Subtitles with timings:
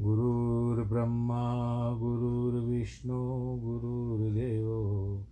[0.00, 5.26] गुरुर्ब्रह्मा गुरुर्विष्णु गुरुर्देवो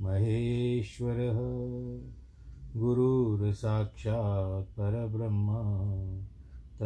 [0.00, 4.41] महेश्वरः। गुरुर्साक्षात्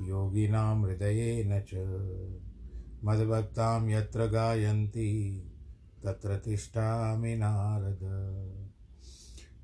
[0.00, 1.74] योगिनां हृदयेन च।
[3.04, 5.42] मद्भक्तां यत्र गायन्ति,
[6.04, 7.98] तत्र तिष्ठामि नारद।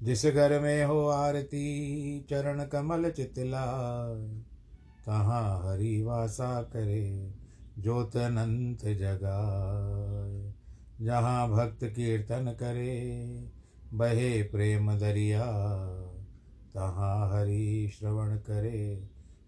[0.02, 4.38] जिस घर में हो आरती, चरण कमल चितलाय।
[5.06, 7.34] तहाँ हरि वासा करे
[7.78, 10.54] ज्योत अनंत जगाए
[11.00, 13.20] जहाँ भक्त कीर्तन करे,
[13.94, 15.44] बहे प्रेम दरिया।
[16.74, 19.13] तहाँ हरि श्रवण करे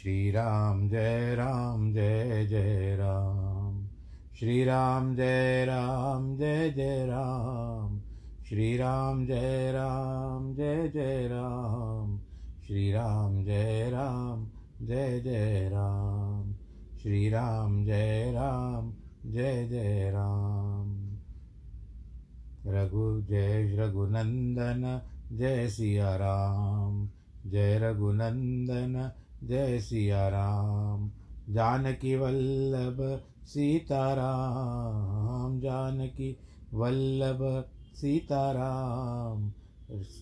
[0.00, 3.86] श्री राम जय राम जय जय राम।
[4.38, 8.00] श्री राम जय राम जय जय राम।
[8.48, 12.20] श्री राम जय राम जय जय राम।
[12.66, 14.50] श्री राम जय राम
[14.82, 16.54] जय जय राम।
[17.02, 18.94] श्री राम जय राम
[19.26, 21.18] जय जय राम।
[22.66, 25.00] रघु जय रघुनंदन
[25.32, 27.08] जय सिया राम।
[27.46, 29.12] जय रघुनंदन
[29.44, 31.10] जय सिया राम
[31.50, 36.36] जानकी वल्लभ सीताराम, जानकी
[36.74, 37.64] वल्लभ
[37.94, 39.52] सीताराम,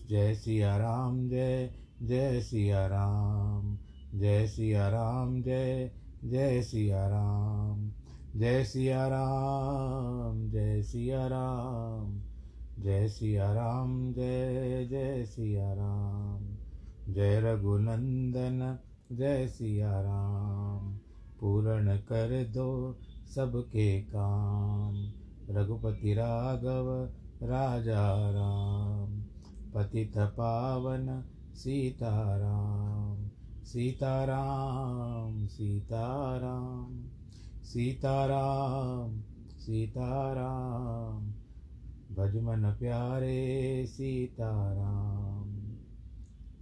[0.09, 3.77] जय सिया राम जय जय सिया राम
[4.15, 5.91] जय सिया राम जय
[6.23, 7.91] जय सिया राम
[8.35, 12.21] जय सिया राम जय सिया राम
[12.79, 16.57] जय सिया राम जय जय सिया राम
[17.13, 18.77] जय रघुनंदन
[19.11, 20.97] जय सिया राम
[21.39, 22.97] पूर्ण कर दो
[23.35, 25.11] सबके काम।
[25.49, 27.09] रघुपति राघव,
[27.43, 29.23] राजा राम।
[29.75, 31.23] पतित पावन,
[31.55, 33.29] सीताराम।
[33.65, 37.05] सीताराम सीताराम।
[37.63, 39.21] सीताराम
[39.59, 41.33] सीताराम।
[42.15, 45.48] भजमन प्यारे, सीताराम।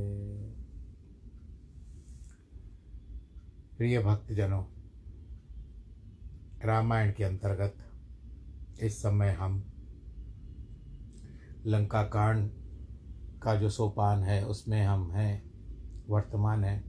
[3.77, 4.63] प्रिय भक्तजनों,
[6.65, 7.73] रामायण के अंतर्गत
[8.81, 9.63] इस समय हम
[11.65, 12.49] लंका कांड
[13.43, 15.51] का जो सोपान है, उसमें हम हैं,
[16.09, 16.83] वर्तमान है।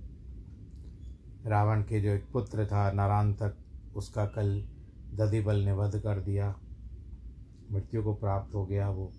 [1.46, 3.56] रावण के जो एक पुत्र था नारांतक
[3.94, 4.62] उसका कल
[5.14, 6.56] दधिबल ने वध कर दिया,
[7.72, 9.12] मृत्यु को प्राप्त हो गया वो।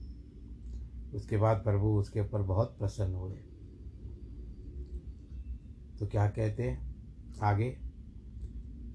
[1.15, 3.36] उसके बाद प्रभु उसके ऊपर बहुत प्रसन्न हुए।
[6.00, 6.95] तो क्या कहते हैं?
[7.44, 7.77] आगे,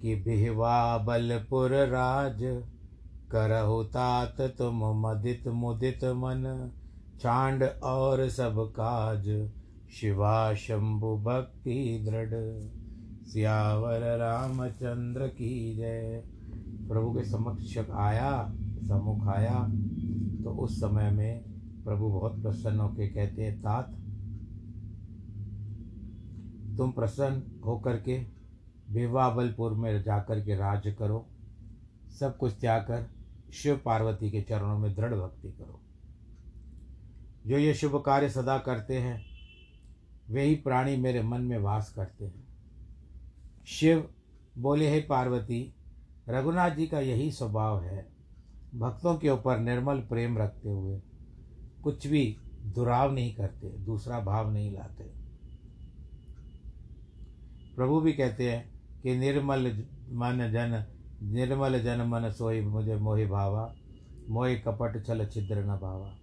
[0.03, 2.39] कि बिहवा बलपुर राज
[3.31, 6.71] करहु तात तुम मदित मुदित मन,
[7.21, 9.51] चांड और सब काज,
[9.91, 12.35] शिवा शंभु भक्ति दृढ़।
[13.29, 16.25] सियावर रामचंद्र की जय।
[16.89, 19.69] प्रभु के समक्ष आया, सम्मुख आया
[20.45, 23.91] तो उस समय में प्रभु बहुत प्रसन्न होकर कहते हैं, तात,
[26.79, 28.27] तुम प्रसन्न होकर के
[28.91, 31.27] विवाहबलपुर में जाकर के राज करो,
[32.21, 33.11] सब कुछ त्याग कर
[33.53, 35.81] शिव पार्वती के चरणों में दृढ़ भक्ति करो।
[37.47, 39.25] जो ये शुभ कार्य सदा करते हैं,
[40.31, 42.49] वे ही प्राणी मेरे मन में वास करते हैं।
[43.67, 44.11] शिव
[44.59, 45.75] बोले, हे पार्वती,
[46.29, 48.09] रघुनाथ जी का यही स्वभाव है।
[48.75, 51.01] भक्तों के ऊपर निर्मल प्रेम रखते हुए
[51.85, 52.37] कुछ भी
[52.67, 55.05] दुराव नहीं करते, दूसरा भाव नहीं लाते।
[57.77, 60.85] प्रभु भी कहते हैं कि निर्मल मन जन,
[61.23, 63.75] निर्मल जन मन सोई मुझे मोहि भावा,
[64.31, 66.19] मोहि कपट छल छिद्र न भावा।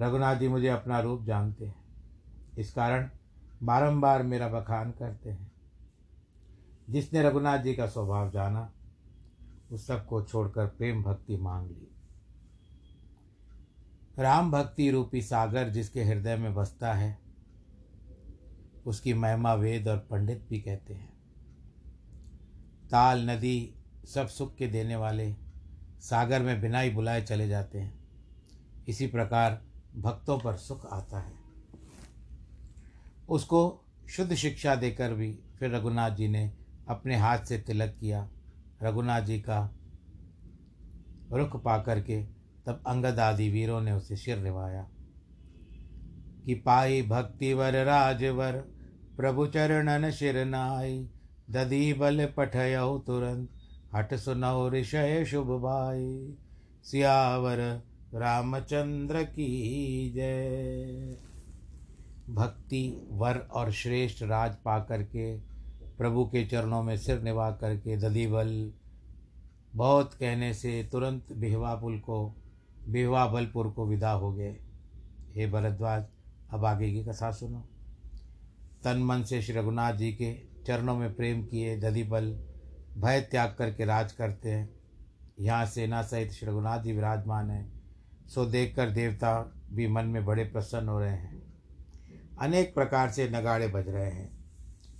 [0.00, 1.84] रघुनाथ जी मुझे अपना रूप जानते हैं।
[2.58, 3.10] इस कारण
[3.62, 5.52] बारंबार मेरा बखान करते हैं।
[6.90, 8.72] जिसने रघुनाथ जी का स्वभाव जाना,
[9.72, 11.91] उस सबको छोड़कर प्रेम भक्ति मांग ली।
[14.18, 17.18] राम भक्ति रूपी सागर जिसके हृदय में बसता है,
[18.86, 21.12] उसकी महिमा वेद और पंडित भी कहते हैं।
[22.90, 23.74] ताल, नदी,
[24.04, 25.34] सब सुख के देने वाले
[26.00, 28.04] सागर में बिना ही बुलाए चले जाते हैं।
[28.88, 29.62] इसी प्रकार
[29.96, 31.32] भक्तों पर सुख आता है।
[33.28, 36.52] उसको शुद्ध शिक्षा देकर भी फिर रघुनाथ जी ने
[36.88, 38.28] अपने हाथ से तिलक किया।
[38.82, 39.74] रघुनाथ जी का
[41.32, 44.88] रुख पा करके तब अंगद आदि वीरों ने उसे सिर निभाया
[46.46, 48.52] कि पाई भक्तिवर, राजवर,
[49.16, 51.10] प्रभु चरणन शिर नाई।
[51.50, 53.48] दधी बल पठयऊ तुरंत,
[53.94, 56.34] हट सुनौ ऋषय शुभ भाई
[56.84, 57.82] सियावर,
[58.14, 61.18] रामचंद्र की जय।
[62.30, 65.38] भक्ति वर और श्रेष्ठ राज पा करके
[65.98, 68.72] प्रभु के चरणों में सिर निभा करके दधिबल
[69.74, 72.36] बहुत कहने से तुरंत बिहवा पुल को
[72.88, 74.56] बिहवा बलपुर को विदा हो गए।
[75.34, 76.04] हे भरद्वाज,
[76.50, 77.68] अब आगे की कथा सुनो।
[78.84, 82.40] तन मन से श्री रघुनाथ जी के चरणों में प्रेम किए दधिबल
[82.98, 84.70] भय त्याग करके राज करते हैं।
[85.40, 87.82] यहाँ सेना सहित श्री रघुनाथ जी विराजमान हैं।
[88.26, 91.42] सो देखकर देवता भी मन में बड़े प्रसन्न हो रहे हैं।
[92.40, 94.44] अनेक प्रकार से नगाड़े बज रहे हैं।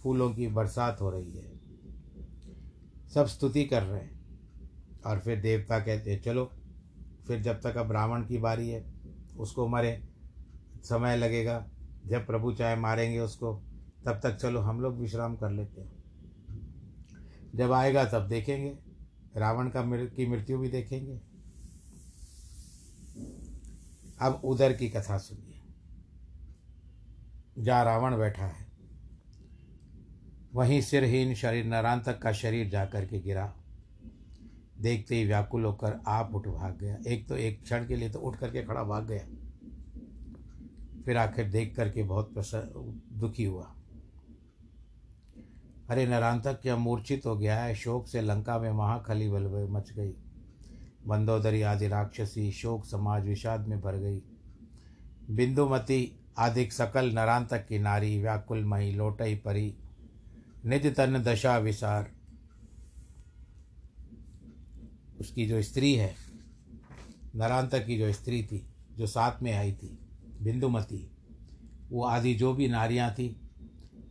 [0.03, 1.53] फूलों की बरसात हो रही है।
[3.15, 4.23] सब स्तुति कर रहे हैं।
[5.07, 6.51] और फिर देवता कहते हैं, चलो
[7.27, 8.93] फिर जब तक अब रावण की बारी है,
[9.39, 10.09] उसको मरे,
[10.83, 11.67] समय लगेगा।
[12.07, 13.63] जब प्रभु चाहे मारेंगे उसको,
[14.05, 15.93] तब तक चलो हम लोग विश्राम कर लेते हैं।
[17.55, 18.79] जब आएगा तब देखेंगे।
[19.37, 21.21] रावण का की मृत्यु भी देखेंगे।
[24.21, 25.61] अब उधर की कथा सुनिए।
[27.59, 28.67] जहाँ रावण बैठा है।
[30.55, 33.62] वहीं सिरहीन शरीर नरान तक का शरीर जाकर के गिरा।
[34.83, 38.19] देखते ही व्याकुल होकर आप उठ भाग गया। एक तो एक क्षण के लिए तो
[38.19, 39.27] उठ करके खड़ा भाग गया।
[41.05, 42.33] फिर आखिर देख करके बहुत
[43.13, 43.75] दुखी हुआ।
[45.91, 47.75] अरे नरांतक, क्या मूर्छित हो गया है?
[47.75, 50.15] शोक से लंका में महाखली बल मच गई।
[51.07, 54.23] मंदोदरी आदि राक्षसी शोक समाज विषाद में भर गई।
[55.31, 59.75] बिंदुमती आदि सकल नरांतक की नारी व्याकुल मही लोटई परी।
[60.67, 62.11] निज तन दशा विसार।
[65.23, 66.15] उसकी जो स्त्री है
[67.37, 69.99] नरांतक की जो स्त्री थी, जो साथ में आई थी,
[70.43, 71.11] बिंदुमती,
[71.91, 73.41] वो आदि जो भी नारियाँ थी,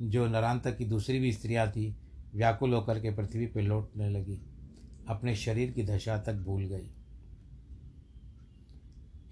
[0.01, 1.95] जो नरांतक की दूसरी भी स्त्रियाँ थी,
[2.35, 4.41] व्याकुल होकर के पृथ्वी पर लौटने लगी,
[5.07, 6.91] अपने शरीर की दशा तक भूल गई।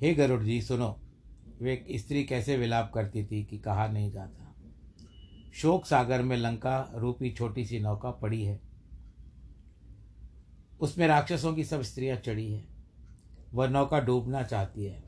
[0.02, 1.00] हे गरुड़ जी, सुनो,
[1.62, 4.56] वे स्त्री कैसे विलाप करती थी कि कहा नहीं जाता?
[5.54, 8.69] शोक सागर में लंका रूपी छोटी सी नौका पड़ी है।
[10.82, 12.68] उसमें राक्षसों की सब स्त्रियाँ चढ़ी हैं।
[13.54, 15.04] वह नौका डूबना चाहती है।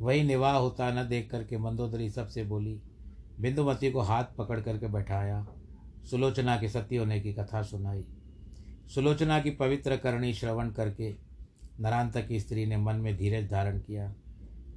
[0.00, 2.82] वही निवाह होता न देख करके मंदोदरी सबसे बोली,
[3.40, 5.46] बिंदुमती को हाथ पकड़ करके बैठाया।
[6.10, 8.04] सुलोचना के सती होने की कथा सुनाई।
[8.94, 11.14] सुलोचना की पवित्र करणी श्रवण करके
[11.80, 14.14] नरांतक की स्त्री ने मन में धीरज धारण किया।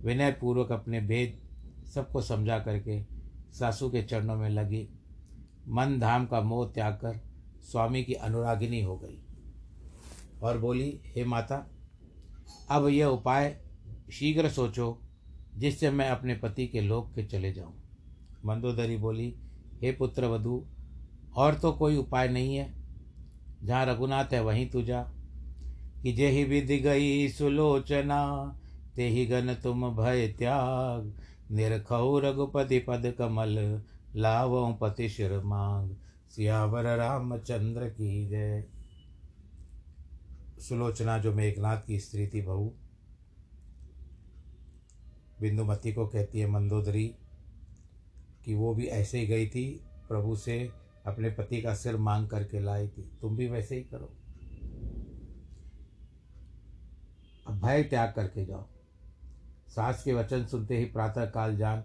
[0.01, 1.39] विनय पूर्वक अपने भेद
[1.87, 3.03] सबको समझा करके
[3.51, 4.89] सासू के चरणों में लगी।
[5.67, 7.19] मन धाम का मोह त्याग कर
[7.61, 9.26] स्वामी की अनुरागिनी हो गई।
[10.41, 11.70] और बोली, हे माता,
[12.70, 13.62] अब यह उपाय
[14.12, 15.01] शीघ्र सोचो,
[15.58, 17.74] जिससे मैं अपने पति के लोक के चले जाऊँ।
[18.46, 19.36] मंदोदरी बोली,
[19.82, 20.65] हे पुत्र वधु,
[21.36, 22.74] और तो कोई उपाय नहीं है।
[23.63, 25.12] जहाँ रघुनाथ है, वहीं तू जा।
[26.03, 28.56] कि जे ही विधि गई सुलोचना,
[28.96, 31.20] ते ही गन तुम भय त्याग।
[31.51, 33.82] निरखौ रघुपति पद कमल
[34.15, 35.91] लावों पति शिर मांग।
[36.29, 38.65] सियावर रामचंद्र की जय।
[40.59, 42.73] सुलोचना जो मेघनाथ की स्त्री थी बहू।
[45.41, 47.15] बिंदुमती को कहती है मंदोदरी
[48.45, 50.71] कि वो भी ऐसे ही गई थी, प्रभु से
[51.05, 54.13] अपने पति का सिर मांग करके लाई थी। तुम भी वैसे ही करो।
[57.47, 58.67] अब भय त्याग करके जाओ।
[59.67, 61.83] सास के वचन सुनते ही प्रातः काल जान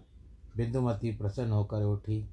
[0.57, 2.29] बिंदुमती प्रसन्न होकर उठी।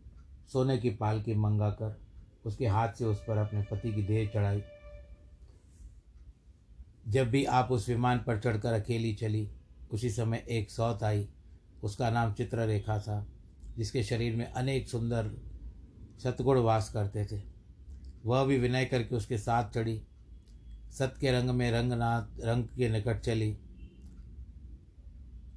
[0.52, 2.00] सोने की पालकी मंगा कर
[2.46, 4.62] उसके हाथ से उस पर अपने पति की देह चढ़ाई।
[7.08, 9.50] जब भी आप उस विमान पर चढ़कर अकेली चली,
[9.90, 11.28] उसी समय एक सौत आई।
[11.82, 13.26] उसका नाम चित्ररेखा था,
[13.78, 15.30] जिसके शरीर में अनेक सुंदर
[16.24, 17.42] सतगुण वास करते थे।
[18.24, 20.02] वह भी विनय करके उसके साथ चढ़ी।
[20.90, 23.58] सत के रंग में रंगनाथ, रंग के निकट चली।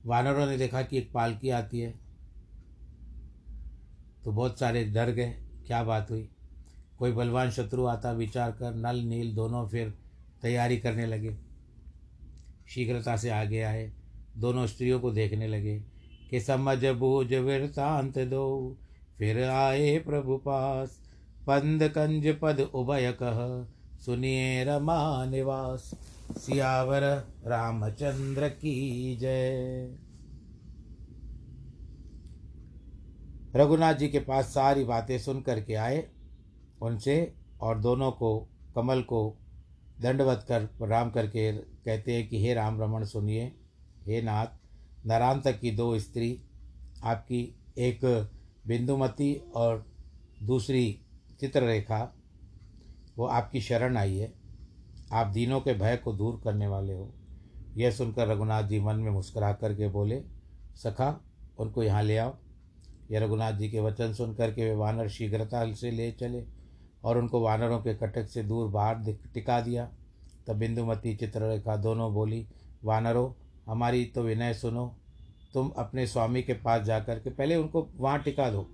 [0.05, 1.99] वानरों ने देखा कि एक पालकी आती है।
[4.23, 5.29] तो बहुत सारे डर गए।
[5.67, 6.29] क्या बात हुई?
[6.99, 10.02] कोई बलवान शत्रु आता विचार कर नल, नील दोनों फिर
[10.43, 11.37] तैयारी करने लगे।
[12.69, 13.93] शीघ्रता से आगे आए।
[14.37, 15.83] दोनों स्त्रियों को देखने लगे
[16.29, 18.77] कि समझ बूझ वृतांत दो।
[19.17, 21.03] फिर आए प्रभु पास।
[21.47, 23.65] पंद कंज पद उभय कह।
[23.99, 25.91] सुनिए रमा निवास।
[26.37, 27.01] सियावर
[27.47, 29.97] रामचंद्र की जय।
[33.55, 36.09] रघुनाथ जी के पास सारी बातें सुन करके आए।
[36.81, 39.37] उनसे और दोनों को, कमल को
[40.03, 43.55] दंडवत कर प्रणाम करके कहते हैं कि, हे राम रमन सुनिए।
[44.05, 44.47] हे नाथ
[45.05, 46.41] नरांतक की दो स्त्री,
[47.03, 48.29] आपकी एक
[48.67, 49.85] बिंदुमती और
[50.43, 50.99] दूसरी
[51.39, 52.15] चित्ररेखा,
[53.17, 54.33] वो आपकी शरण आई है।
[55.11, 57.13] आप दीनों के भय को दूर करने वाले हो।
[57.77, 60.23] यह सुनकर रघुनाथ जी मन में मुस्कुरा करके बोले,
[60.75, 61.23] सखा,
[61.57, 62.35] उनको यहाँ ले आओ।
[63.11, 66.62] यह रघुनाथ जी के वचन सुन करके वे वानर शीघ्रता से ले चले।
[67.03, 69.91] और उनको वानरों के कटक से दूर बाहर टिका दिया।
[70.47, 72.47] तब बिंदुमती चित्ररेखा दोनों बोली,
[72.83, 73.33] वानरों,
[73.71, 74.95] हमारी तो विनय सुनो।
[75.53, 78.69] तुम अपने स्वामी के पास जाकर के पहले उनको वहाँ टिका दो।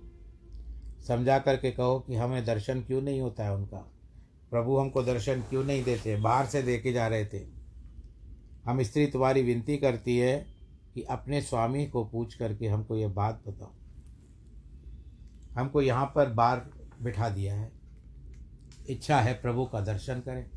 [1.08, 3.78] समझा करके कहो कि हमें दर्शन क्यों नहीं होता है उनका?
[4.50, 6.16] प्रभु हमको दर्शन क्यों नहीं देते?
[6.16, 7.46] बाहर से देखे जा रहे थे।
[8.64, 10.46] हम स्त्री तुम्हारी विनती करती है
[10.94, 13.72] कि अपने स्वामी को पूछ करके हमको ये बात बताओ।
[15.58, 16.70] हमको यहाँ पर बार
[17.02, 17.79] बिठा दिया है।
[18.90, 20.50] इच्छा है प्रभु का दर्शन करें।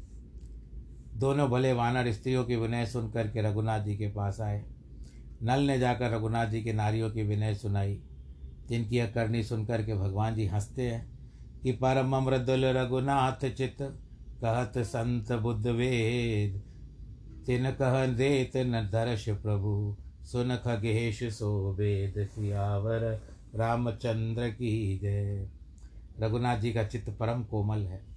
[1.16, 4.66] दोनों भले वानर स्त्रियों की विनय सुन करके रघुनाथ जी के पास आए।
[5.44, 8.02] नल ने जाकर रघुनाथ जी के नारियों की विनय सुनाई।
[8.70, 11.13] जिनकी यह करनी सुनकर के भगवान जी हँसते हैं
[11.63, 13.78] कि परम मृदुल रघुनाथ चित
[14.42, 16.62] कहत संत बुद्ध वेद।
[17.46, 23.22] तिन कह देत न दर्श प्रभु, सुन खगेश सो वेद सियावर,
[23.56, 25.50] रामचंद्र की जय।
[26.20, 28.12] रघुनाथ जी का चित्त परम कोमल है।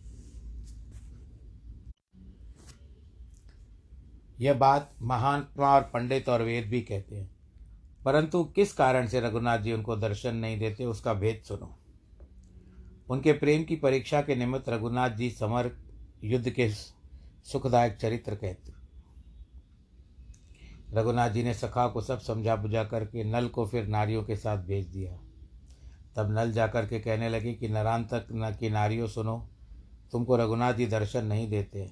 [4.40, 7.30] यह बात महात्मा और पंडित और वेद भी कहते हैं।
[8.04, 11.78] परंतु किस कारण से रघुनाथ जी उनको दर्शन नहीं देते, उसका भेद सुनो।
[13.10, 15.70] उनके प्रेम की परीक्षा के निमित्त रघुनाथ जी समर
[16.24, 16.70] युद्ध के
[17.44, 18.72] सुखदायक चरित्र कहते
[20.92, 24.58] रघुनाथ जी ने सखा को सब समझा बुझा करके नल को फिर नारियों के साथ
[24.58, 25.18] भेज दिया।
[26.16, 29.48] तब नल जाकर के कहने लगे कि नरान तक न की नारियों सुनो,
[30.12, 31.90] तुमको रघुनाथ जी दर्शन नहीं देते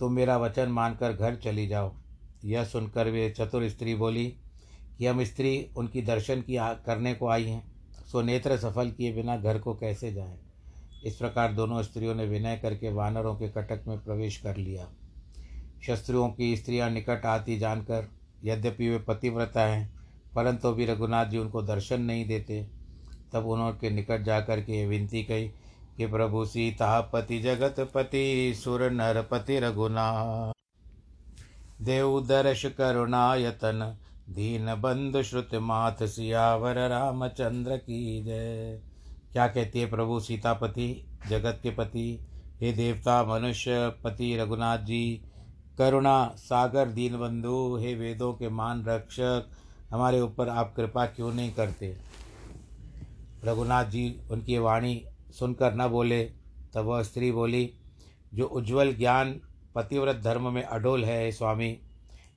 [0.00, 1.94] तुम मेरा वचन मानकर घर चली जाओ।
[2.44, 4.36] यह सुनकर वे चतुर स्त्री बोली,
[4.98, 7.72] कि हम स्त्री उनकी दर्शन की करने को आई हैं।
[8.12, 10.38] सो नेत्र सफल किए बिना घर को कैसे जाएँ?
[11.04, 14.88] इस प्रकार दोनों स्त्रियों ने विनय करके वानरों के कटक में प्रवेश कर लिया।
[15.86, 18.08] शस्त्रुओं की स्त्रियाँ निकट आती जानकर,
[18.44, 19.92] यद्यपि वे पतिव्रता हैं,
[20.34, 22.66] परंतु भी रघुनाथ जी उनको दर्शन नहीं देते।
[23.32, 25.50] तब उन्होंने निकट जाकर के ये विनती कही
[26.00, 30.52] कि प्रभु सीतापति जगतपति सुर नरपति रघुना
[31.82, 33.96] देव दर्श करुणायतन,
[34.30, 38.80] दीन बंधु श्रुत माथ सियावर रामचंद्र की जय।
[39.32, 42.26] क्या कहती है प्रभु सीतापति जगत के पति?
[42.60, 45.24] हे देवता, मनुष्य, पति रघुनाथ जी,
[45.78, 49.48] करुणा, सागर दीन बंधु हे वेदों के मान रक्षक,
[49.90, 51.96] हमारे ऊपर आप कृपा क्यों नहीं करते?
[53.44, 56.24] रघुनाथ जी, उनकी वाणी सुनकर न बोले।
[56.74, 57.70] तब वह स्त्री बोली,
[58.34, 59.40] जो उज्जवल ज्ञान
[59.74, 61.78] पतिव्रत धर्म में अडोल है स्वामी,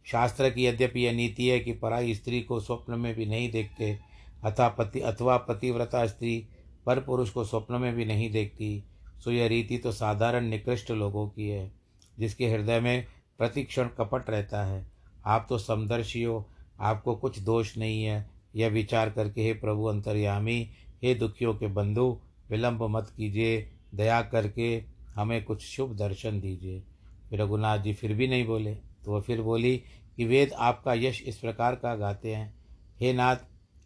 [0.06, 4.00] शास्त्र की यद्यपि यह नीति है कि पराई स्त्री को स्वप्न में भी नहीं देखते,
[4.44, 6.48] अथा पति अथवा पतिव्रता स्त्री
[6.86, 8.84] पर पुरुष को स्वप्न में भी नहीं देखती,
[9.24, 11.72] सो यह रीति तो साधारण निकृष्ट लोगों की है,
[12.20, 13.06] जिसके हृदय में
[13.38, 14.86] प्रतिक्षण कपट रहता है।
[15.26, 20.70] आप तो समदर्शी हो, आपको कुछ दोष नहीं है। यह विचार करके, हे प्रभु अंतर्यामी,
[21.04, 22.20] हे दुखियों के बंधु
[22.54, 23.62] विलंब मत कीजिए,
[23.94, 24.84] दया करके
[25.16, 26.82] हमें कुछ शुभ दर्शन दीजिए।
[27.30, 28.74] फिर रघुनाथ जी फिर भी नहीं बोले
[29.06, 29.76] तो वह फिर बोली
[30.18, 32.54] कि वेद आपका यश इस प्रकार का गाते हैं।
[33.00, 33.38] हे नाथ,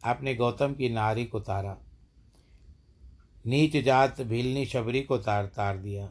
[0.04, 1.78] आपने गौतम की नारी को तारा,
[3.46, 6.10] नीच जात भीलनी शबरी को तार तार दिया।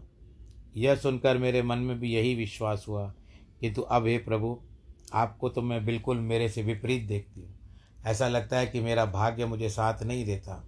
[0.76, 3.06] यह सुनकर मेरे मन में भी यही विश्वास हुआ
[3.60, 4.58] किंतु अब हे प्रभु,
[5.14, 7.54] आपको तो मैं बिल्कुल मेरे से विपरीत देखती हूँ।
[8.04, 10.64] ऐसा लगता है कि मेरा भाग्य मुझे साथ नहीं देता।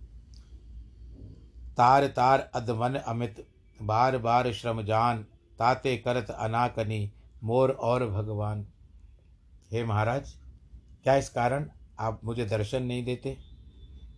[1.78, 3.48] तार तार अधमन अमित,
[3.82, 5.22] बार बार श्रम जान,
[5.58, 7.12] ताते करत अनाकनी,
[7.44, 8.66] मोर और भगवान।
[9.72, 10.34] हे महाराज,
[11.02, 13.38] क्या इस कारण आप मुझे दर्शन नहीं देते?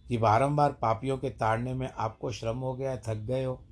[0.09, 3.65] कि बारंबार पापियों के ताड़ने में आपको श्रम हो गया, थक गए हो?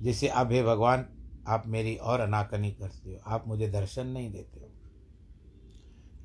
[0.00, 1.06] जिसे अब हे भगवान,
[1.46, 4.70] आप मेरी और अनाकनी करते हो, आप मुझे दर्शन नहीं देते हो।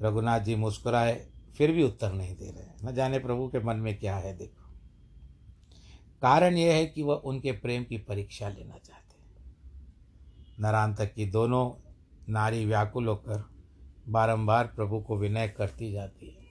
[0.01, 3.99] रघुनाथ जी मुस्कुराए, फिर भी उत्तर नहीं दे रहे न जाने प्रभु के मन में
[3.99, 4.64] क्या है, देखो।
[6.21, 9.55] कारण यह है कि वह उनके प्रेम की परीक्षा लेना चाहते हैं।
[10.59, 11.91] नरांतक की दोनों
[12.29, 13.49] नारी व्याकुल होकर
[14.07, 16.45] बारंबार प्रभु को विनय करती जाती है।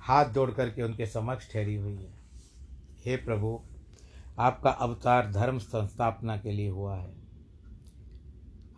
[0.00, 2.14] हाथ जोड़ करके उनके समक्ष ठहरी हुई है।
[3.04, 3.60] हे प्रभु,
[4.38, 7.14] आपका अवतार धर्म संस्थापना के लिए हुआ है।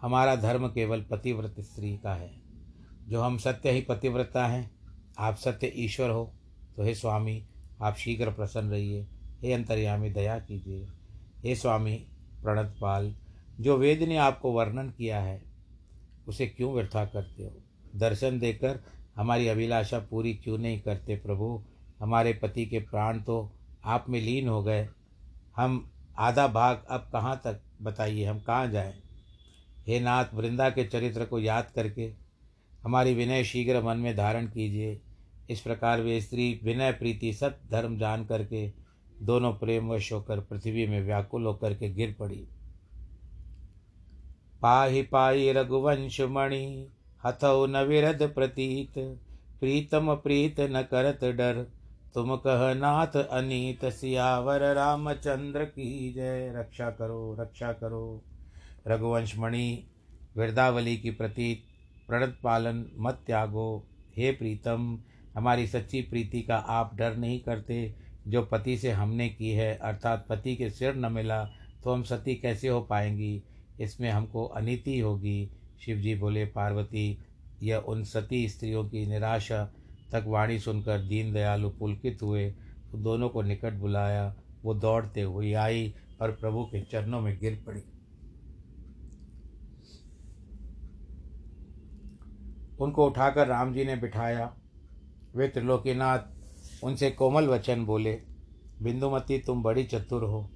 [0.00, 2.42] हमारा धर्म केवल पतिव्रत स्त्री का है।
[3.08, 4.70] जो हम सत्य ही पतिव्रता हैं,
[5.18, 6.34] आप सत्य ईश्वर हो
[6.76, 7.46] तो हे स्वामी
[7.84, 9.06] आप शीघ्र प्रसन्न रहिए।
[9.42, 10.86] हे अंतर्यामी, दया कीजिए।
[11.44, 11.94] हे स्वामी
[12.42, 13.16] प्रणतपाल,
[13.60, 15.42] जो वेद ने आपको वर्णन किया है,
[16.28, 17.52] उसे क्यों व्यर्था करते हो?
[17.96, 18.80] दर्शन देकर
[19.16, 21.64] हमारी अभिलाषा पूरी क्यों नहीं करते प्रभु?
[22.00, 23.52] हमारे पति के प्राण तो
[23.84, 24.88] आप में लीन हो गए।
[25.56, 27.60] हम आधा भाग अब कहाँ तक?
[27.82, 28.94] बताइए, हम कहाँ जाएँ?
[29.86, 32.14] हे नाथ, वृंदा के चरित्र को याद करके
[32.82, 35.00] हमारी विनय शीघ्र मन में धारण कीजिए।
[35.50, 38.72] इस प्रकार वे स्त्री, विनय, प्रीति सत धर्म जान करके
[39.22, 42.48] दोनों प्रेमवश होकर पृथ्वी में व्याकुल होकर के गिर पड़ी।
[44.62, 46.88] पाहि पाई रघुवंश मणि,
[47.24, 47.74] हथौ न
[48.22, 49.18] प्रतीत,
[49.60, 51.66] प्रीतम प्रीत न करत डर।
[52.14, 58.24] तुम कह नाथ अनीत, सियावर रामचंद्र की जय। रक्षा करो रक्षा करो।
[58.86, 59.86] रघुवंश मणि
[60.36, 61.62] वृद्धावली की प्रतीत,
[62.08, 64.98] प्रणत पालन मत त्यागो। हे प्रीतम
[65.34, 67.94] हमारी सच्ची प्रीति का आप डर नहीं करते,
[68.28, 71.44] जो पति से हमने की है, अर्थात पति के सिर न मिला
[71.84, 73.42] तो हम सती कैसे हो पाएँगी?
[73.80, 75.50] इसमें हमको अनिति होगी।
[75.84, 77.18] शिव जी बोले, पार्वती,
[77.62, 79.64] यह उन सती स्त्रियों की निराशा
[80.12, 82.50] तक वाणी सुनकर दीन दयालु पुलकित हुए।
[82.92, 87.62] तो दोनों को निकट बुलाया। वो दौड़ते हुए आई और प्रभु के चरणों में गिर
[87.66, 87.80] पड़ी।
[92.78, 94.56] उनको उठाकर राम जी ने बिठाया।
[95.36, 96.18] वे त्रिलोकीनाथ
[96.84, 98.22] उनसे कोमल वचन बोले,
[98.82, 100.50] बिंदुमती, तुम बड़ी चतुर हो।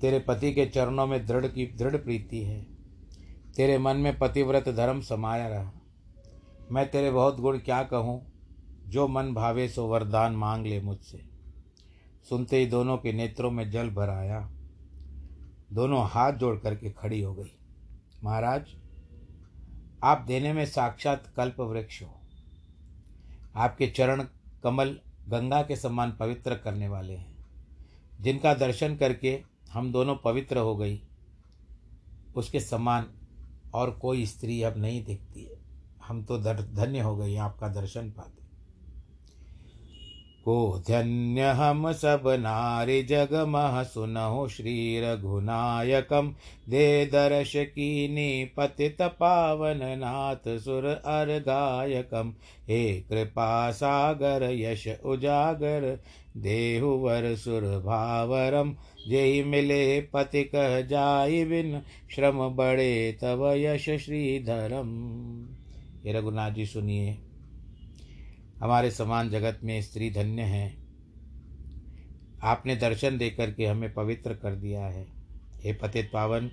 [0.00, 2.66] तेरे पति के चरणों में दृढ़ की, दृढ़ प्रीति है।
[3.56, 5.72] तेरे मन में पतिव्रत धर्म समाया रहा।
[6.72, 8.32] मैं तेरे बहुत गुण क्या कहूँ?
[8.88, 11.22] जो मन भावे सो वरदान मांग ले मुझसे।
[12.28, 14.50] सुनते ही दोनों के नेत्रों में जल भर आया।
[15.72, 17.52] दोनों हाथ जोड़ करके खड़ी हो गई।
[18.24, 18.66] महाराज,
[20.04, 22.19] आप देने में साक्षात कल्प वृक्ष हो।
[23.54, 24.24] आपके चरण
[24.62, 27.36] कमल गंगा के समान पवित्र करने वाले हैं।
[28.20, 31.00] जिनका दर्शन करके हम दोनों पवित्र हो गई,
[32.36, 33.06] उसके समान
[33.74, 35.58] और कोई स्त्री अब नहीं दिखती है।
[36.04, 38.42] हम तो धन्य हो गई आपका दर्शन पाते।
[40.44, 46.34] को धन्य हम सब नारी जग मह सुनहो श्री रघुनायकम
[46.68, 52.34] दे दर्श की पतित पावन नाथ सुर अर गायकम।
[52.68, 56.00] हे कृपा सागर यश उजागर
[56.36, 58.76] देहुवर सुर भावरम।
[59.08, 61.82] जय मिले पति कह जाय बिन,
[62.14, 64.88] श्रम बड़े तव यश श्रीधरम।
[66.06, 67.18] हे रघुनाथ जी, सुनिए।
[68.62, 70.76] हमारे समान जगत में स्त्री धन्य है।
[72.42, 75.06] आपने दर्शन दे करके हमें पवित्र कर दिया है।
[75.62, 76.48] हे पतित पावन,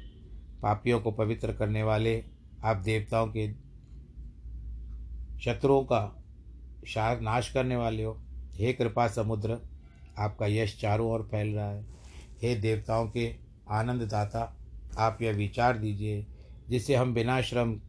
[0.61, 2.25] पापियों को पवित्र करने वाले,
[2.63, 3.53] आप देवताओं के
[5.39, 6.23] शत्रुओं का
[6.87, 8.21] शार नाश करने वाले हो।
[8.53, 9.57] हे कृपा समुद्र,
[10.17, 11.85] आपका यश चारों ओर फैल रहा है।
[12.41, 13.35] हे देवताओं के
[13.69, 14.57] आनंददाता
[14.97, 16.27] आप यह विचार दीजिए,
[16.69, 17.79] जिससे हम बिना श्रम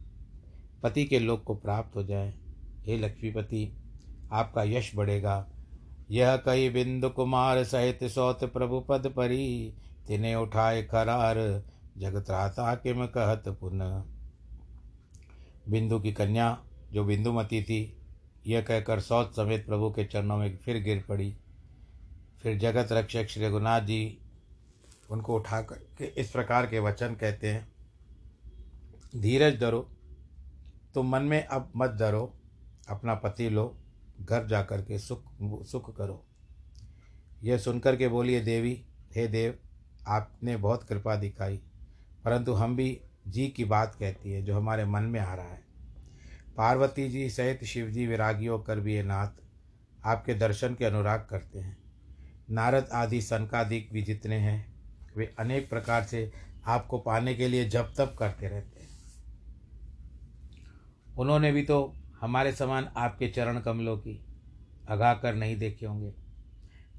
[0.83, 2.33] पति के लोक को प्राप्त हो जाए।
[2.85, 3.75] हे लक्ष्मीपति
[4.31, 5.47] आपका यश बढ़ेगा।
[6.11, 9.73] यह कई बिंदु कुमार सहित सौत प्रभु पद परी
[10.07, 11.37] तिन्हें उठाए करार,
[11.97, 14.03] जगत राता किम कहत पुनः।
[15.69, 16.57] बिंदु की कन्या,
[16.93, 17.97] जो बिंदुमती थी,
[18.47, 21.35] यह कहकर सौत समेत प्रभु के चरणों में फिर गिर पड़ी।
[22.43, 24.17] फिर जगत रक्षक श्री रघुनाथ जी
[25.11, 27.67] उनको उठा कर के इस प्रकार के वचन कहते हैं,
[29.15, 29.79] धीरज धरो,
[30.93, 32.33] तुम मन में अब मत धरो,
[32.89, 33.78] अपना पति लो
[34.21, 35.23] घर जा कर के सुख
[35.65, 36.25] सुख करो।
[37.43, 39.57] यह सुनकर के बोलिए, देवी, हे देव,
[40.07, 41.57] आपने बहुत कृपा दिखाई,
[42.25, 45.63] परंतु हम भी जी की बात कहती है, जो हमारे मन में आ रहा है।
[46.57, 49.27] पार्वती जी सहित शिव जी विरागियों कर भी ये नाथ
[50.05, 51.77] आपके दर्शन के अनुराग करते हैं।
[52.51, 54.73] नारद आदि सनकादिक भी जितने हैं,
[55.17, 56.31] वे अनेक प्रकार से
[56.65, 58.89] आपको पाने के लिए जप तप करते रहते हैं।
[61.17, 64.25] उन्होंने भी तो हमारे समान आपके चरण कमलों की
[64.89, 66.13] अगा कर नहीं देखे होंगे।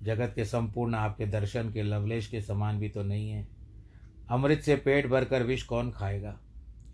[0.03, 3.49] जगत के संपूर्ण आपके दर्शन के लवलेश के समान भी तो नहीं है।
[4.31, 6.41] अमृत से पेट भरकर विष कौन खाएगा?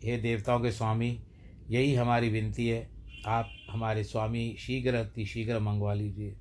[0.04, 1.22] हे देवताओं के स्वामी,
[1.70, 2.90] यही हमारी विनती है।
[3.26, 6.36] आप हमारे स्वामी शीघ्र अति शीघ्र मंगवा लीजिए।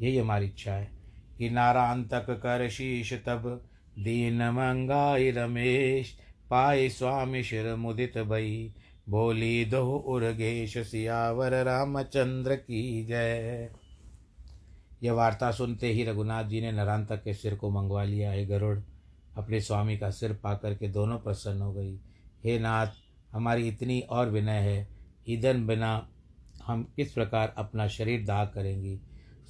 [0.00, 0.90] यही हमारी इच्छा है
[1.38, 3.68] कि नारायण नारांतक कर शीश तब
[3.98, 6.18] दीन मंगाई रमेश,
[6.50, 8.74] पाए स्वामी शिर मुदित भई
[9.08, 13.70] बोली दो उर्गेश सियावर रामचंद्र की जय।
[15.02, 18.78] यह वार्ता सुनते ही रघुनाथ जी ने नरांतक के सिर को मंगवा लिया। है गरुड़,
[19.36, 21.96] अपने स्वामी का सिर पाकर के दोनों प्रसन्न हो गई।
[22.44, 22.86] हे नाथ,
[23.32, 24.88] हमारी इतनी और विनय है।
[25.28, 26.08] ईंधन बिना
[26.66, 29.00] हम किस प्रकार अपना शरीर दाग करेंगी?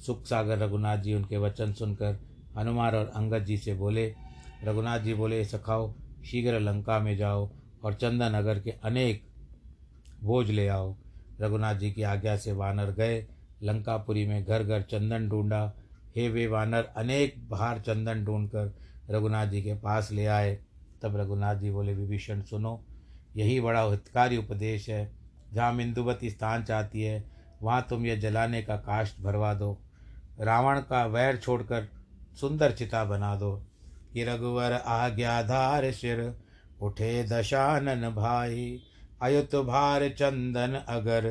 [0.05, 2.19] सुख सागर रघुनाथ जी उनके वचन सुनकर
[2.57, 4.15] हनुमान और अंगद जी से बोले,
[4.63, 5.93] रघुनाथ जी बोले, सखाओ,
[6.25, 7.51] शीघ्र लंका में जाओ
[7.83, 9.30] और चंदन नगर के अनेक
[10.23, 10.95] भोज ले आओ।
[11.41, 13.27] रघुनाथ जी की आज्ञा से वानर गए।
[13.63, 15.73] लंकापुरी में घर घर चंदन ढूंढा।
[16.15, 18.77] हे वे वानर, अनेक बाहर चंदन ढूंढकर
[19.09, 20.59] रघुनाथ जी के पास ले आए।
[21.01, 22.85] तब रघुनाथ जी बोले, विभीषण, सुनो,
[23.35, 25.11] यही बड़ा हितकारी उपदेश है।
[25.53, 27.31] जहाँ बिंदुवती स्थान चाहती है,
[27.61, 29.81] वहाँ तुम यह जलाने का काष्ट भरवा दो।
[30.39, 31.87] रावण का वैर छोड़कर
[32.41, 33.63] सुंदर चिता बना दो।
[34.13, 36.35] कि रघुवर आज्ञाधार सिर,
[36.81, 38.81] उठे दशानन भाई।
[39.21, 41.29] अयुत भार चंदन अगर,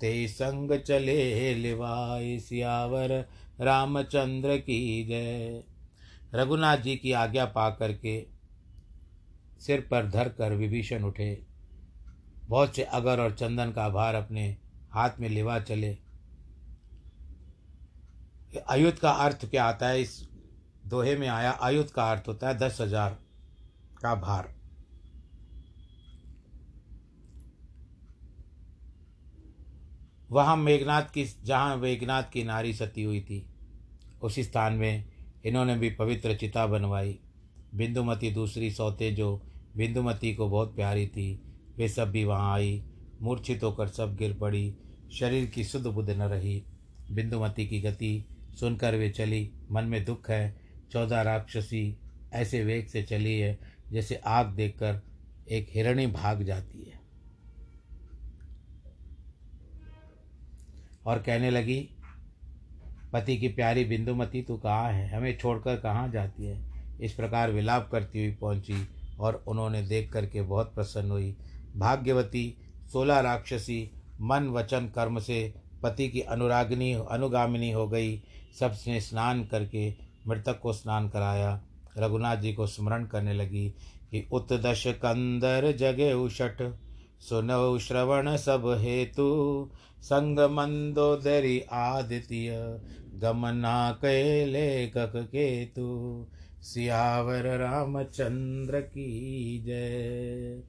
[0.00, 3.12] ते संग चले लिवाई सियावर,
[3.60, 5.62] रामचंद्र की जय।
[6.34, 8.26] रघुनाथ जी की आज्ञा पा करके
[9.60, 11.42] सिर पर धर कर विभीषण उठे।
[12.48, 14.56] बहुत से अगर और चंदन का भार अपने
[14.92, 15.96] हाथ में लिवा चले।
[18.70, 20.00] आयुध का अर्थ क्या आता है?
[20.00, 20.28] इस
[20.86, 23.18] दोहे में आया आयुध का अर्थ होता है दस हज़ार
[24.02, 24.52] का भार।
[30.34, 33.46] वहाँ मेघनाथ की, जहाँ मेघनाथ की नारी सती हुई थी,
[34.22, 35.04] उसी स्थान में
[35.44, 37.18] इन्होंने भी पवित्र चिता बनवाई।
[37.74, 39.42] बिंदुमती दूसरी सौते जो
[39.76, 41.42] बिंदुमती को बहुत प्यारी थी,
[41.76, 42.84] वे सब भी वहाँ आई,
[43.22, 44.74] मूर्छित होकर सब गिर पड़ी,
[45.12, 46.64] शरीर की शुद्ध बुद्ध न रही।
[47.10, 48.24] बिंदुमती की गति
[48.60, 50.56] सुनकर वे चली, मन में दुख है,
[50.92, 51.98] चौदह राक्षसी
[52.32, 53.58] ऐसे वेग से चली है,
[53.92, 55.02] जैसे आग देखकर
[55.50, 57.03] एक हिरणी भाग जाती है।
[61.06, 61.88] और कहने लगी,
[63.12, 65.16] पति की प्यारी बिंदुमती, तू कहाँ है?
[65.16, 66.74] हमें छोड़कर कहाँ जाती है?
[67.00, 68.88] इस प्रकार विलाप करती हुई पहुँची
[69.20, 71.36] और उन्होंने देख करके बहुत प्रसन्न हुई।
[71.76, 72.58] भाग्यवती,
[72.92, 73.90] सोलह राक्षसी
[74.20, 78.22] मन वचन कर्म से पति की अनुरागिनी, अनुगामिनी हो गई।
[78.60, 79.94] सबने स्नान करके
[80.28, 81.62] मृतक को स्नान कराया।
[81.98, 83.68] रघुनाथ जी को स्मरण करने लगी
[84.10, 86.78] कि उत्दश कंदर जगे उषट
[87.20, 92.50] सुनौ श्रवण सब हेतु, संग मंदोदरी आदित्य,
[93.14, 96.26] गमना के लेखक केतु।
[96.62, 100.62] सियावर रामचंद्र की जय।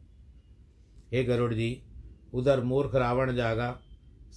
[1.13, 1.83] हे गरुड़ जी,
[2.33, 3.79] उधर मूर्ख रावण जागा,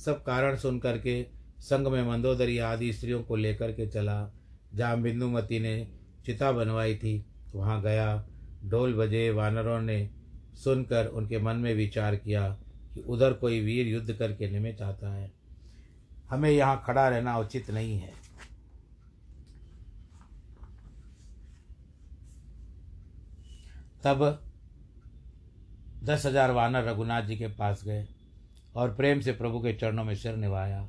[0.05, 1.27] सब कारण सुन करके
[1.59, 4.31] संग में मंदोदरी आदि स्त्रियों को लेकर के चला।
[4.75, 5.88] जहाँ बिंदुमती ने
[6.27, 8.29] चिता बनवाई थी, वहाँ गया,
[8.64, 10.11] ढोल बजे वानरों ने
[10.59, 12.49] सुनकर उनके मन में विचार किया
[12.94, 15.31] कि उधर कोई वीर युद्ध करके निमित आता है।
[16.31, 18.12] हमें यहाँ खड़ा रहना उचित नहीं है।
[24.05, 24.25] तब
[26.05, 28.07] दस हज़ार वानर रघुनाथ जी के पास गए
[28.77, 30.87] और प्रेम से प्रभु के चरणों में सिर निभाया।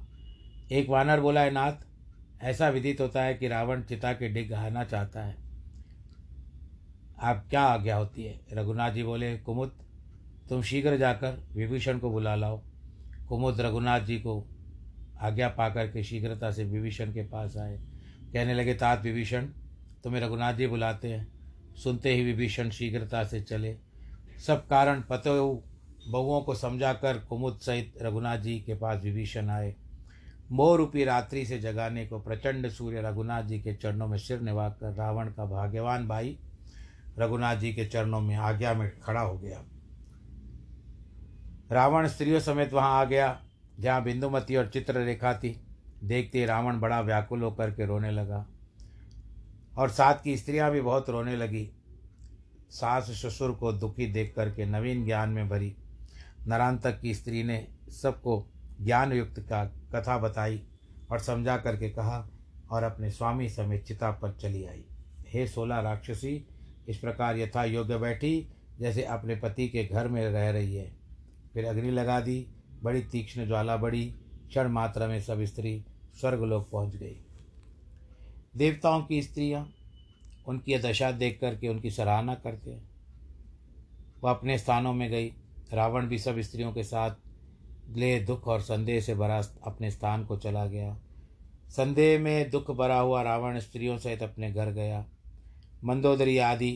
[0.71, 1.73] एक वानर बोला है नाथ,
[2.41, 5.48] ऐसा विदित होता है कि रावण चिता के डिग आना चाहता है।
[7.21, 8.39] आप क्या आज्ञा होती है?
[8.53, 9.71] रघुनाथ जी बोले, कुमुद,
[10.49, 12.61] तुम शीघ्र जाकर विभीषण को बुला लाओ।
[13.29, 14.47] कुमुद रघुनाथ जी को
[15.21, 17.79] आज्ञा पाकर के शीघ्रता से विभीषण के पास आए।
[18.33, 19.45] कहने लगे, तात विभीषण,
[20.03, 21.27] तुम्हें रघुनाथ जी बुलाते हैं।
[21.75, 23.77] सुनते ही विभीषण शीघ्रता से चले।
[24.47, 25.63] सब कारण पतो
[26.07, 29.75] बहुओं को समझाकर कुमुद सहित रघुनाथ जी के पास विभीषण आए।
[30.51, 34.93] मोह रूपी रात्रि से जगाने को प्रचंड सूर्य रघुनाथ जी के चरणों में सिर निभाकर
[34.93, 36.39] रावण का भाग्यवान भाई
[37.19, 39.63] रघुनाथ जी के चरणों में आज्ञा में खड़ा हो गया।
[41.71, 43.39] रावण स्त्रियों समेत वहाँ आ गया,
[43.79, 45.59] जहाँ बिंदुमती और चित्र रेखा थी।
[46.03, 48.45] देखते रावण बड़ा व्याकुल होकर के रोने लगा
[49.77, 51.69] और साथ की स्त्रियाँ भी बहुत रोने लगी।
[52.69, 55.75] सास ससुर को दुखी देख करके नवीन ज्ञान में भरी
[56.47, 58.45] नरांतक की स्त्री ने सबको
[58.81, 60.61] ज्ञान युक्त का कथा बताई
[61.11, 62.27] और समझा करके कहा
[62.71, 64.83] और अपने स्वामी समेत चिता पर चली आई।
[65.27, 66.47] हे सोलह राक्षसी
[66.89, 68.47] इस प्रकार यथा योग्य बैठी,
[68.79, 70.95] जैसे अपने पति के घर में रह रही है।
[71.53, 72.47] फिर अग्नि लगा दी,
[72.83, 74.05] बड़ी तीक्ष्ण ज्वाला बढ़ी
[74.47, 75.85] क्षण मात्रा में सब स्त्री
[76.19, 77.15] स्वर्गलोक पहुँच गई।
[78.57, 79.73] देवताओं की स्त्रियाँ,
[80.47, 82.89] उनकी दशा देख करके उनकी सराहना करते हैं।
[84.23, 85.33] वह अपने स्थानों में गई।
[85.73, 87.15] रावण भी सब स्त्रियों के साथ
[87.89, 90.97] ले दुख और संदेह से भरा अपने स्थान को चला गया।
[91.69, 95.05] संदेह में दुख भरा हुआ रावण स्त्रियों सहित अपने घर गया।
[95.83, 96.71] मंदोदरी आदि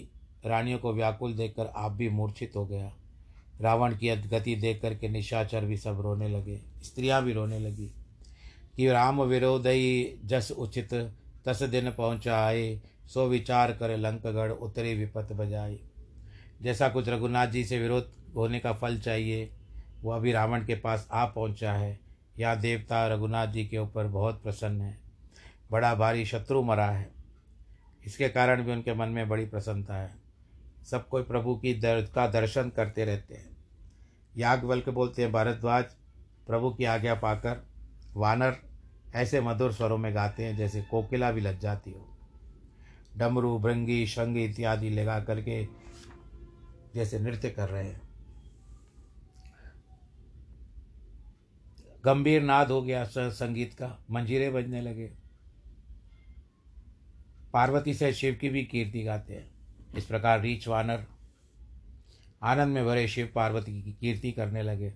[0.46, 2.92] रानियों को व्याकुल देखकर आप भी मूर्छित हो गया।
[3.62, 7.92] रावण की गति देख करके निशाचर भी सब रोने लगे, स्त्रियाँ भी रोने लगी
[8.78, 10.94] कि राम विरोधई जस उचित,
[11.46, 15.80] तस दिन पहुँचाए, सो विचार कर लंकगढ़ उतरे विपत बजाई
[16.62, 19.50] जैसा कुछ रघुनाथ जी से विरोध होने का फल चाहिए
[20.02, 22.00] वो अभी रावण के पास आ पहुँचा है।
[22.40, 24.98] या देवता रघुनाथ जी के ऊपर बहुत प्रसन्न है।
[25.72, 27.13] बड़ा भारी शत्रु मरा है।
[28.06, 30.16] इसके कारण भी उनके मन में बड़ी प्रसन्नता है।
[30.92, 33.58] सब कोई प्रभु की दर, का दर्शन करते रहते हैं।
[34.38, 35.86] याज्ञवल्क बोलते हैं, भारद्वाज,
[36.48, 37.66] प्रभु की आज्ञा पाकर
[38.16, 38.56] वानर
[39.16, 42.18] ऐसे मधुर स्वरों में गाते हैं जैसे कोकिला भी लग जाती हो।
[43.18, 45.68] डमरू, भृंगी, शंग इत्यादि लगा करके
[46.96, 48.02] जैसे नृत्य कर रहे हैं।
[52.06, 55.23] गंभीर नाद हो गया संगीत का, मंजीरे बजने लगे।
[57.54, 59.52] पार्वती से शिव की भी कीर्ति गाते हैं।
[59.96, 61.06] इस प्रकार रीच वानर
[62.44, 64.94] आनंद में भरे शिव पार्वती की कीर्ति करने लगे।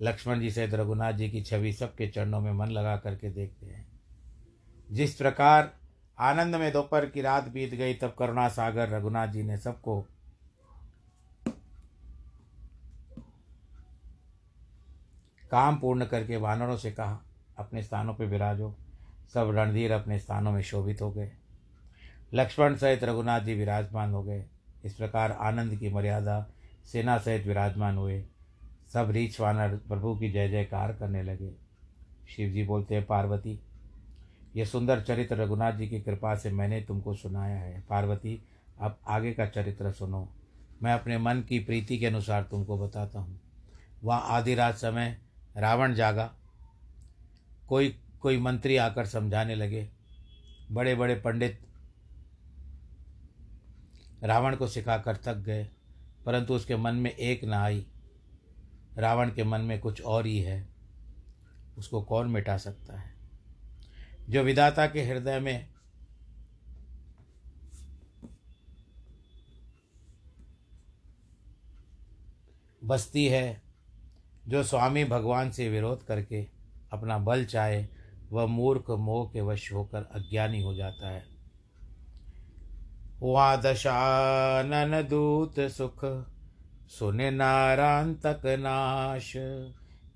[0.00, 3.86] लक्ष्मण जी सहित रघुनाथ जी की छवि सबके चरणों में मन लगा करके देखते हैं।
[4.92, 5.76] जिस प्रकार
[6.18, 10.06] आनंद में दोपहर की रात बीत गई, तब करुणा सागर, रघुनाथ जी ने सबको
[15.50, 17.22] काम पूर्ण करके वानरों से कहा,
[17.58, 18.76] अपने स्थानों पर विराजो।
[19.34, 21.32] सब रणधीर अपने स्थानों में शोभित हो गए।
[22.34, 24.44] लक्ष्मण सहित रघुनाथ जी विराजमान हो गए।
[24.84, 26.50] इस प्रकार आनंद की मर्यादा,
[26.84, 28.24] सेना सहित विराजमान हुए।
[28.92, 31.54] सब रीछ वानर प्रभु की जय जयकार करने लगे।
[32.28, 33.60] शिव जी बोलते हैं, पार्वती
[34.56, 38.42] यह सुंदर चरित्र रघुनाथ जी की कृपा से मैंने तुमको सुनाया है। पार्वती,
[38.80, 40.32] अब आगे का चरित्र सुनो।
[40.82, 43.40] मैं अपने मन की प्रीति के अनुसार तुमको बताता हूँ।
[44.04, 45.18] वहाँ आधी रात समय
[45.56, 46.34] रावण जागा।
[47.68, 49.88] कोई कोई मंत्री आकर समझाने लगे।
[50.72, 51.60] बड़े बड़े पंडित
[54.22, 55.70] रावण को सिखाकर थक गए,
[56.26, 57.86] परंतु उसके मन में एक ना आई।
[58.98, 60.68] रावण के मन में कुछ और ही है।
[61.78, 63.14] उसको कौन मिटा सकता है?
[64.28, 65.72] जो विदाता के हृदय में
[72.84, 73.62] बसती है,
[74.48, 76.46] जो स्वामी भगवान से विरोध करके
[76.92, 77.86] अपना बल चाहे,
[78.30, 81.31] वह मूर्ख मोह के वश होकर अज्ञानी हो जाता है।
[83.22, 86.04] वहाँ दशानन दूत सुख,
[86.88, 89.36] सुन नारायण तक नाश।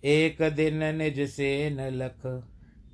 [0.04, 2.44] एक दिन निज से न लख,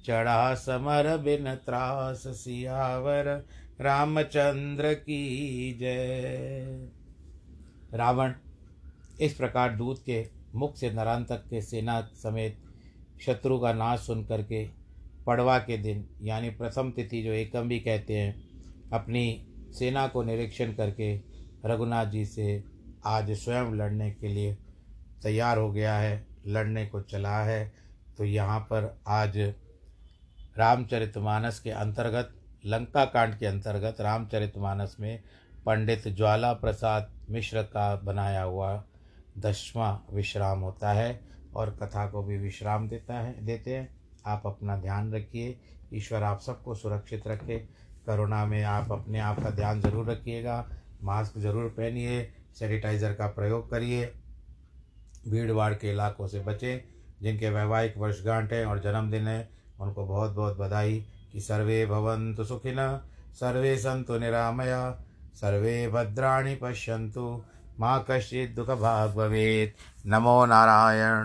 [0.04, 3.46] चढ़ा समर बिन त्रास। सियावर
[3.80, 6.88] रामचंद्र की जय।
[7.94, 8.32] रावण,
[9.20, 12.58] इस प्रकार दूत के मुख से नरांतक के सेना समेत
[13.26, 14.68] शत्रु का नाश सुन करके
[15.26, 18.34] पड़वा के दिन, यानी प्रथम तिथि जो एकम भी कहते हैं,
[18.92, 21.14] अपनी सेना को निरीक्षण करके
[21.66, 22.64] रघुनाथ जी से
[23.06, 24.56] आज स्वयं लड़ने के लिए
[25.22, 27.72] तैयार हो गया है, लड़ने को चला है।
[28.18, 29.38] तो यहाँ पर आज
[30.58, 32.34] रामचरितमानस के अंतर्गत,
[32.66, 35.22] लंका कांड के अंतर्गत रामचरितमानस में
[35.66, 38.84] पंडित ज्वाला प्रसाद मिश्र का बनाया हुआ
[39.38, 41.20] दसवां विश्राम होता है
[41.54, 43.88] और कथा को भी विश्राम देता है, देते हैं।
[44.26, 45.58] आप अपना ध्यान रखिए,
[45.94, 47.68] ईश्वर आप सबको सुरक्षित रखे।
[48.06, 50.64] करोना में आप अपने आप का ध्यान ज़रूर रखिएगा,
[51.02, 54.12] मास्क ज़रूर पहनिए, सैनिटाइज़र का प्रयोग करिए
[55.28, 56.80] भीड़ भाड़ के इलाकों से बचें,
[57.22, 59.48] जिनके वैवाहिक वर्षगांठ है और जन्मदिन है,
[59.80, 63.00] उनको बहुत बहुत बधाई कि सर्वे भवन्तु सुखिन,
[63.34, 64.90] सर्वे संतु निरामया,
[65.34, 67.42] सर्वे भद्राणि पश्यन्तु,
[67.80, 71.20] मा कश्चित् दुःखभाग् भवेत्। नमो नारायण।